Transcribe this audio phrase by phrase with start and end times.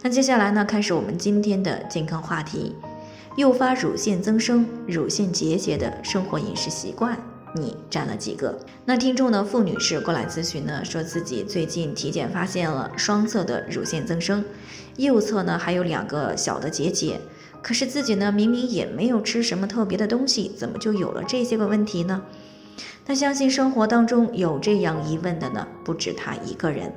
[0.00, 2.72] 那接下来呢，开始我们今天的健康话题，
[3.36, 7.18] 诱发乳腺增生、乳腺结节的生活饮食习惯，
[7.52, 8.56] 你占了几个？
[8.84, 14.44] 那听众呢，傅女士过来咨询呢，说自己最近体检发现了双侧的乳腺增生，
[14.96, 17.20] 右侧呢还有两个小的结节，
[17.60, 22.22] 可是自己呢明明也没有吃什么特别的东西，怎么就有了这些个问题呢？
[23.06, 26.92] 那相信生活当中有这样疑问的呢，不止她一个人。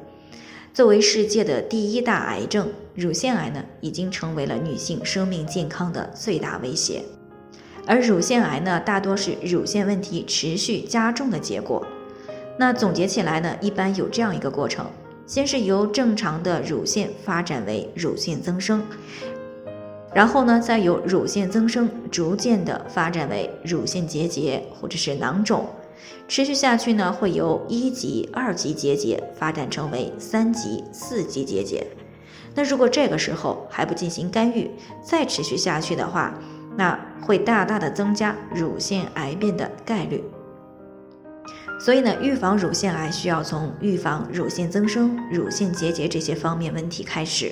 [0.73, 7.03] 作为世界的第一大癌症，乳腺癌呢，已经成为了女性生命健康的最大威胁。
[7.85, 11.85] 而乳腺癌呢，大多是乳腺问题持续加重的结果。
[12.57, 14.85] 那总结起来呢，一般有这样一个过程：
[15.27, 18.81] 先是由正常的乳腺发展为乳腺增生，
[20.13, 25.65] 然后呢，再由乳腺增生逐渐的发展为乳腺结节或者是囊肿。
[26.27, 31.85] 持续下去呢，会由一级、二级结节发展成为三级、四级结节。
[32.55, 34.69] 那如果这个时候还不进行干预，
[35.03, 36.33] 再持续下去的话，
[36.77, 40.23] 那会大大的增加乳腺癌变的概率。
[41.79, 47.51] 所以呢，预防乳腺癌需要从预防乳腺增生、乳腺结节这些方面问题开始。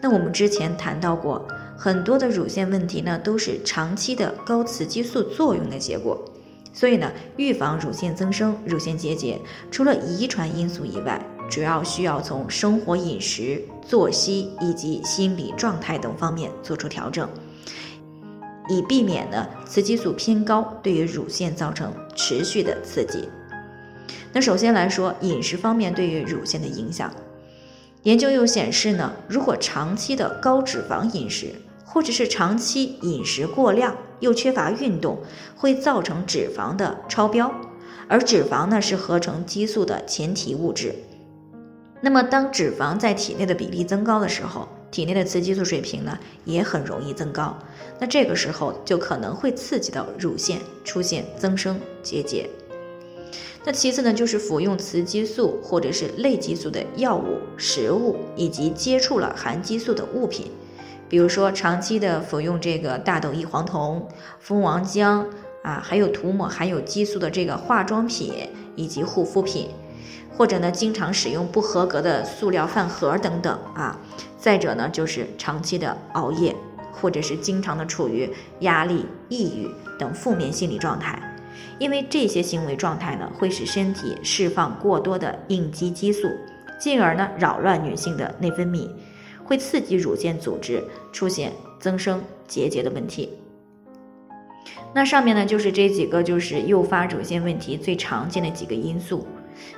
[0.00, 6.22] 那我们之前谈到过，很多的乳腺问题呢，都是长期的高雌激素作用的结果。
[6.76, 17.26] 所以呢，预防乳腺增生、乳腺结节，除了遗传因素以外，主要需要从生活、饮食、作息以及心理状态等方面做出调整，
[18.68, 23.26] 以避免呢雌激素偏高对于乳腺造成持续的刺激。
[24.34, 27.10] 那首先来说，饮食方面对于乳腺的影响，
[28.02, 31.54] 研究又显示呢，如果长期的高脂肪饮食，
[31.86, 35.18] 或者是长期饮食过量又缺乏运动，
[35.56, 37.52] 会造成脂肪的超标，
[38.08, 40.94] 而脂肪呢是合成激素的前提物质。
[42.00, 47.56] 那么当脂肪在体内的比例增高的时候，体内的雌激素水平呢也很容易增高。
[47.98, 52.48] 那这个时候就可能会刺激到乳腺出现增生结节。
[53.64, 60.52] 那其次呢就是服用雌激素或者是类激素的药物、食物以及接触了含激素的物品。
[61.08, 64.08] 比如说，长期的服用这个大豆异黄酮、
[64.40, 65.24] 蜂王浆
[65.62, 69.70] 啊，还有涂抹含有激素的这个化妆品以及护肤品，
[70.36, 73.98] 或者呢，经常使用不合格的塑料饭盒等等啊。
[74.36, 76.54] 再者呢，就是长期的熬夜，
[76.92, 78.28] 或者是经常的处于
[78.60, 81.20] 压力、抑郁等负面心理状态，
[81.78, 86.30] 因为这些行为状态呢，会使身体释放过多的应激激素，
[86.80, 88.88] 进而呢，扰乱女性的内分泌。
[89.46, 93.30] 会刺激乳腺组织出现增生结节的问题。
[94.92, 99.26] 那上面呢就是这几个就是诱发乳腺问题最常见的几个因素。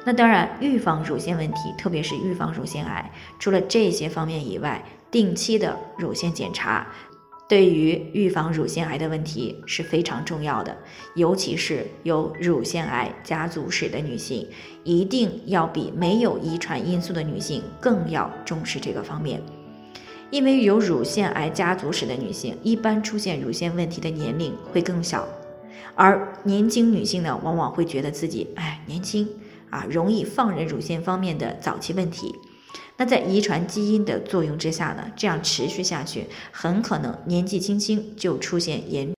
[0.04, 6.86] 那当然，预防乳腺问题，特别是预防乳腺癌，除了这些方面以外，定期的乳腺检查，
[7.48, 10.76] 对于预防乳腺癌的问题是非常重要的。
[11.14, 14.48] 尤其是有乳腺癌家族史的女性，
[14.82, 19.40] 一定要比没有遗传因素的女性更要重视这个方面。
[20.30, 25.26] 因为有乳腺癌家族史的女性，一般出现乳腺问题的年龄会更小，
[25.94, 29.26] 而年轻女性呢，往往会觉得自己哎年轻
[29.70, 32.34] 啊，容易放任乳腺方面的早期问题。
[32.98, 39.10] 那在遗传基因的作用之下呢，这样持续下去，很可能年纪轻轻就出现严